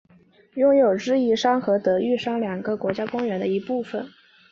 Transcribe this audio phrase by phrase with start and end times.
[0.55, 4.09] 拥有智异山和德裕山两个国家公园的一部份。